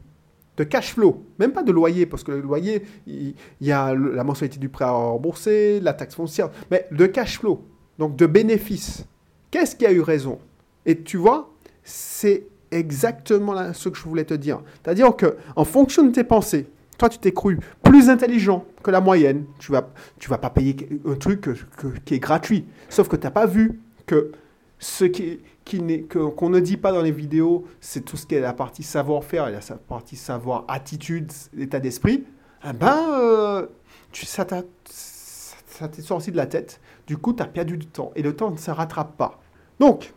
de 0.56 0.64
cash 0.64 0.94
flow, 0.94 1.24
même 1.38 1.52
pas 1.52 1.62
de 1.62 1.72
loyer, 1.72 2.06
parce 2.06 2.24
que 2.24 2.32
le 2.32 2.40
loyer, 2.40 2.82
il, 3.06 3.34
y 3.60 3.72
a 3.72 3.94
la 3.94 4.24
mensualité 4.24 4.58
du 4.58 4.68
prêt 4.68 4.84
à 4.84 4.90
rembourser, 4.90 5.80
la 5.80 5.94
taxe 5.94 6.14
foncière, 6.14 6.50
mais 6.70 6.86
de 6.90 7.06
cash 7.06 7.38
flow, 7.38 7.64
donc 7.98 8.16
de 8.16 8.26
bénéfices. 8.26 9.04
Qu'est-ce 9.50 9.76
qui 9.76 9.86
a 9.86 9.92
eu 9.92 10.00
raison? 10.00 10.38
Et 10.84 11.00
tu 11.02 11.16
vois, 11.16 11.52
c'est 11.82 12.46
exactement 12.70 13.72
ce 13.72 13.88
que 13.88 13.98
je 13.98 14.04
voulais 14.04 14.24
te 14.24 14.34
dire. 14.34 14.60
C'est-à-dire 14.82 15.14
que 15.16 15.36
en 15.56 15.64
fonction 15.64 16.04
de 16.04 16.10
tes 16.10 16.24
pensées, 16.24 16.66
toi 16.98 17.08
tu 17.08 17.18
t'es 17.18 17.32
cru 17.32 17.58
plus 17.82 18.08
intelligent 18.08 18.64
que 18.82 18.90
la 18.90 19.00
moyenne, 19.00 19.44
tu 19.58 19.72
vas, 19.72 19.88
tu 20.18 20.28
vas 20.28 20.38
pas 20.38 20.50
payer 20.50 20.76
un 21.06 21.14
truc 21.14 21.48
qui 22.04 22.14
est 22.14 22.18
gratuit. 22.18 22.64
Sauf 22.88 23.08
que 23.08 23.16
tu 23.16 23.24
n'as 23.24 23.30
pas 23.30 23.46
vu 23.46 23.80
que 24.06 24.32
ce 24.82 25.04
qui, 25.04 25.38
qu'on 26.10 26.50
ne 26.50 26.58
dit 26.58 26.76
pas 26.76 26.90
dans 26.90 27.02
les 27.02 27.12
vidéos, 27.12 27.64
c'est 27.80 28.04
tout 28.04 28.16
ce 28.16 28.26
qui 28.26 28.34
est 28.34 28.40
la 28.40 28.52
partie 28.52 28.82
savoir-faire, 28.82 29.48
il 29.48 29.52
y 29.52 29.56
a 29.56 29.60
sa 29.60 29.76
partie 29.76 30.16
savoir-attitude, 30.16 31.30
état 31.56 31.78
d'esprit. 31.78 32.24
Eh 32.68 32.72
ben, 32.72 32.98
euh, 33.12 33.66
ça 34.12 34.44
t'est 34.44 36.02
sorti 36.02 36.32
de 36.32 36.36
la 36.36 36.46
tête. 36.46 36.80
Du 37.06 37.16
coup, 37.16 37.32
tu 37.32 37.44
as 37.44 37.46
perdu 37.46 37.78
du 37.78 37.86
temps. 37.86 38.10
Et 38.16 38.22
le 38.22 38.34
temps 38.34 38.50
ne 38.50 38.56
se 38.56 38.72
rattrape 38.72 39.16
pas. 39.16 39.40
Donc, 39.78 40.12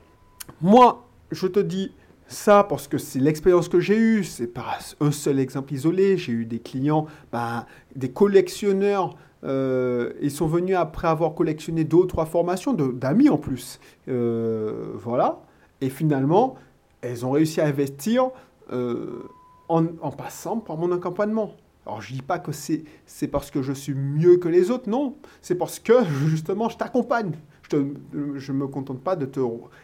moi, 0.62 1.08
je 1.32 1.46
te 1.46 1.60
dis 1.60 1.92
ça 2.28 2.64
parce 2.64 2.88
que 2.88 2.98
c'est 2.98 3.20
l'expérience 3.20 3.70
que 3.70 3.80
j'ai 3.80 3.98
eue. 3.98 4.24
C'est 4.24 4.48
pas 4.48 4.80
un 5.00 5.12
seul 5.12 5.40
exemple 5.40 5.74
isolé. 5.76 6.18
J'ai 6.18 6.32
eu 6.32 6.46
des 6.46 6.60
clients, 6.60 7.06
ben, 7.32 7.68
des 7.96 8.10
collectionneurs 8.10 9.16
euh, 9.46 10.14
ils 10.22 10.32
sont 10.32 10.48
venus 10.48 10.76
après 10.76 11.08
avoir 11.08 11.36
collectionné 11.36 11.84
deux 11.84 11.98
ou 11.98 12.06
trois 12.06 12.26
formations 12.26 12.74
d'amis 12.74 13.30
en 13.30 13.38
plus. 13.38 13.80
Euh, 14.08 14.92
voilà. 14.96 15.42
Et 15.82 15.90
finalement, 15.90 16.56
elles 17.02 17.26
ont 17.26 17.32
réussi 17.32 17.62
à 17.62 17.66
investir 17.66 18.30
euh, 18.72 19.24
en, 19.70 19.84
passant 20.12 20.58
par 20.58 20.78
mon 20.78 20.92
accompagnement. 20.92 21.54
Alors 21.86 22.02
je 22.02 22.12
ne 22.12 22.18
dis 22.18 22.24
pas 22.24 22.40
que 22.40 22.52
c'est 22.52 23.28
parce 23.28 23.52
que 23.52 23.62
je 23.62 23.72
suis 23.72 23.94
mieux 23.94 24.38
que 24.38 24.48
les 24.48 24.72
autres, 24.72 24.90
non. 24.90 25.16
C'est 25.42 25.56
parce 25.56 25.80
que 25.80 25.94
justement 26.28 26.70
je 26.70 26.78
t'accompagne. 26.78 27.34
Je 27.72 28.52
ne 28.52 28.58
me 28.58 28.68
contente 28.68 29.02
pas 29.02 29.16
de 29.16 29.26
te 29.26 29.40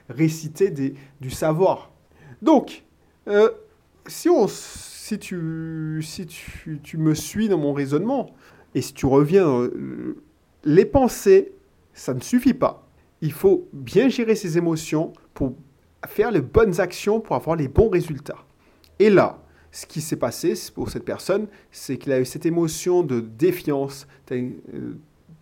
réciter 0.10 0.72
du 1.20 1.30
savoir. 1.30 1.92
Donc, 2.42 2.84
si, 4.08 4.30
tu 5.20 6.00
me 6.98 7.14
suis 7.14 7.50
dans 7.50 7.58
mon 7.58 7.74
raisonnement, 7.74 8.30
et 8.76 8.82
si 8.82 8.94
tu 8.94 9.06
reviens, 9.06 9.48
euh, 9.48 10.24
les 10.64 10.86
pensées, 10.86 11.54
ça 11.94 12.14
ne 12.14 12.22
suffit 12.22 12.54
pas. 12.54 12.88
Il 13.22 13.34
faut 13.34 13.68
bien 13.74 14.10
gérer 14.10 14.36
ses 14.36 14.58
émotions 14.58 15.14
pour 15.34 15.54
faire 16.08 16.32
les 16.32 16.42
bonnes 16.42 16.80
actions 16.80 17.20
pour 17.20 17.36
avoir 17.36 17.56
les 17.56 17.68
bons 17.68 17.90
résultats. 17.90 18.46
Et 19.00 19.10
là, 19.10 19.42
ce 19.72 19.86
qui 19.86 20.02
s'est 20.02 20.16
passé 20.16 20.54
pour 20.74 20.90
cette 20.90 21.06
personne, 21.06 21.48
c'est 21.72 21.98
qu'il 21.98 22.12
a 22.12 22.20
eu 22.20 22.26
cette 22.26 22.46
émotion 22.46 23.04
de 23.04 23.20
défiance, 23.20 24.08
euh, 24.32 24.50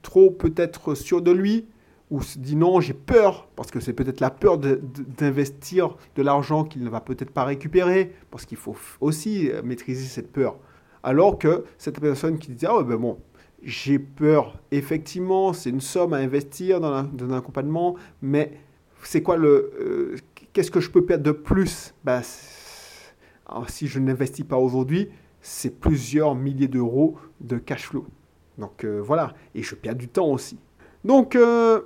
trop 0.02 0.32
peut-être 0.32 0.96
sûr 0.96 1.22
de 1.22 1.32
lui, 1.32 1.68
ou 2.10 2.22
se 2.22 2.40
dit 2.40 2.56
non, 2.56 2.82
j'ai 2.82 2.94
peur, 2.94 3.48
parce 3.56 3.70
que 3.70 3.80
c'est 3.80 3.94
peut-être 3.94 4.20
la 4.20 4.32
peur 4.32 4.58
d'investir 4.58 5.96
de, 6.16 6.24
l'argent 6.24 6.64
qu'il 6.64 6.84
ne 6.84 6.90
va 6.90 7.02
peut-être 7.02 7.32
pas 7.32 7.44
récupérer, 7.44 8.14
parce 8.32 8.46
qu'il 8.46 8.58
faut 8.58 8.76
aussi 9.00 9.50
euh, 9.52 9.62
maîtriser 9.64 10.06
cette 10.06 10.32
peur. 10.32 10.58
Alors 11.04 11.38
que 11.38 11.66
cette 11.78 12.00
personne 12.00 12.38
qui 12.38 12.52
dit, 12.52 12.66
ah 12.66 12.84
ben 12.84 12.98
bon, 12.98 13.20
j'ai 13.64 14.00
peur, 14.00 14.58
effectivement, 14.72 15.54
c'est 15.54 15.70
une 15.70 15.82
somme 15.82 16.14
à 16.14 16.18
investir 16.18 16.80
dans, 16.80 16.94
un 16.94 17.32
accompagnement, 17.32 17.96
mais 18.22 18.54
c'est 19.04 19.22
quoi 19.22 19.38
le... 19.38 19.72
Euh, 19.80 20.16
qu'est-ce 20.54 20.72
que 20.72 20.80
je 20.80 20.90
peux 20.90 21.06
perdre 21.06 21.24
de 21.24 21.32
plus? 21.32 21.94
Ben, 22.04 22.22
Si 23.68 23.88
je 23.88 24.00
n'investis 24.00 24.46
pas 24.46 24.58
aujourd'hui, 24.58 25.10
c'est 25.42 25.80
plusieurs 25.80 26.36
milliers 26.36 26.68
d'euros 26.68 27.18
de 27.40 27.58
cash 27.58 27.88
flow. 27.88 28.06
Donc 28.58 28.84
euh, 28.84 29.02
voilà, 29.02 29.34
et 29.56 29.64
je 29.64 29.76
perds 29.76 29.96
du 29.96 30.10
temps 30.10 30.28
aussi. 30.28 30.60
Donc 31.06 31.36
euh, 31.36 31.82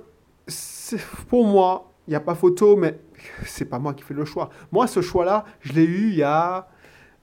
pour 1.28 1.46
moi, 1.46 1.92
il 2.06 2.10
n'y 2.10 2.16
a 2.16 2.20
pas 2.20 2.34
photo, 2.34 2.76
mais 2.76 2.98
c'est 3.44 3.64
pas 3.64 3.78
moi 3.78 3.94
qui 3.94 4.02
fais 4.02 4.14
le 4.14 4.24
choix. 4.24 4.50
Moi, 4.72 4.86
ce 4.86 5.00
choix-là, 5.00 5.44
je 5.60 5.72
l'ai 5.72 5.84
eu 5.84 6.08
il 6.08 6.16
y 6.16 6.22
a, 6.22 6.68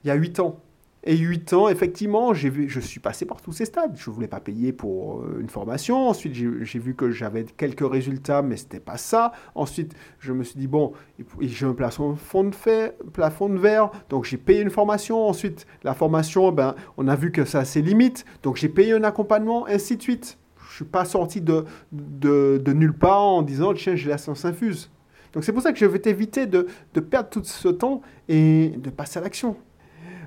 il 0.04 0.08
y 0.08 0.10
a 0.10 0.14
8 0.14 0.40
ans. 0.40 0.60
Et 1.04 1.16
8 1.16 1.52
ans, 1.54 1.68
effectivement, 1.68 2.30
vu, 2.30 2.68
je 2.68 2.78
suis 2.78 3.00
passé 3.00 3.24
par 3.26 3.42
tous 3.42 3.50
ces 3.50 3.64
stades. 3.64 3.96
Je 3.96 4.08
ne 4.08 4.14
voulais 4.14 4.28
pas 4.28 4.38
payer 4.38 4.72
pour 4.72 5.22
euh, 5.22 5.38
une 5.40 5.48
formation. 5.48 6.08
Ensuite, 6.08 6.32
j'ai 6.34 6.78
vu 6.78 6.94
que 6.94 7.10
j'avais 7.10 7.44
quelques 7.44 7.88
résultats, 7.88 8.40
mais 8.42 8.56
ce 8.56 8.64
n'était 8.64 8.80
pas 8.80 8.98
ça. 8.98 9.32
Ensuite, 9.56 9.94
je 10.20 10.32
me 10.32 10.44
suis 10.44 10.60
dit, 10.60 10.68
bon, 10.68 10.92
j'ai 11.40 11.66
un 11.66 11.74
plafond 11.74 12.14
de, 12.44 12.54
fer, 12.54 12.92
plafond 13.12 13.48
de 13.48 13.58
verre, 13.58 13.90
donc 14.10 14.24
j'ai 14.24 14.36
payé 14.36 14.60
une 14.60 14.70
formation. 14.70 15.26
Ensuite, 15.26 15.66
la 15.82 15.94
formation, 15.94 16.52
ben, 16.52 16.76
on 16.96 17.08
a 17.08 17.16
vu 17.16 17.32
que 17.32 17.44
ça 17.44 17.60
a 17.60 17.64
ses 17.64 17.82
limites, 17.82 18.24
donc 18.44 18.56
j'ai 18.56 18.68
payé 18.68 18.92
un 18.92 19.02
accompagnement, 19.02 19.66
ainsi 19.66 19.96
de 19.96 20.02
suite. 20.02 20.38
je 20.70 20.76
suis 20.76 20.84
pas 20.84 21.04
sorti 21.04 21.40
de, 21.40 21.64
de, 21.90 22.62
de, 22.64 22.72
nulle 22.72 22.96
part 22.96 23.22
en 23.22 23.42
disant 23.42 23.74
tiens 23.74 23.96
j'ai 23.96 24.08
la 24.08 24.18
science 24.18 24.44
infuse. 24.44 24.88
Donc 25.32 25.42
c'est 25.42 25.52
pour 25.52 25.62
ça 25.62 25.72
que 25.72 25.78
je 25.78 25.86
vais 25.86 25.98
t'éviter 25.98 26.46
de, 26.46 26.66
de 26.94 27.00
perdre 27.00 27.30
tout 27.30 27.42
ce 27.42 27.68
temps 27.68 28.02
et 28.28 28.74
de 28.76 28.90
passer 28.90 29.18
à 29.18 29.22
l'action. 29.22 29.56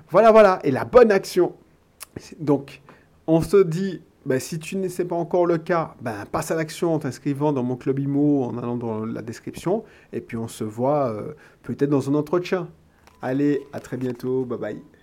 Voilà, 0.10 0.32
voilà, 0.32 0.60
et 0.64 0.72
la 0.72 0.86
bonne 0.86 1.12
action. 1.12 1.54
Donc, 2.40 2.82
on 3.28 3.42
se 3.42 3.58
dit, 3.58 4.02
ben, 4.26 4.40
si 4.40 4.60
tu 4.60 4.76
ne 4.78 4.88
sais 4.88 5.06
pas 5.06 5.16
encore 5.16 5.46
le 5.46 5.58
cas, 5.58 5.96
ben, 6.02 6.26
passe 6.32 6.52
à 6.52 6.56
l'action 6.56 6.94
en 6.94 7.00
t'inscrivant 7.00 7.54
dans 7.54 7.64
mon 7.64 7.76
club 7.76 8.00
IMO, 8.00 8.44
en 8.44 8.58
allant 8.58 8.78
dans 8.78 9.06
la 9.06 9.22
description, 9.22 9.84
et 10.14 10.22
puis 10.22 10.38
on 10.38 10.48
se 10.48 10.64
voit 10.64 11.10
euh, 11.10 11.34
peut-être 11.64 11.90
dans 11.90 12.10
un 12.10 12.16
entretien. 12.16 12.70
Allez, 13.22 13.62
à 13.74 13.80
très 13.80 13.98
bientôt, 13.98 14.46
bye 14.46 14.58
bye. 14.58 14.95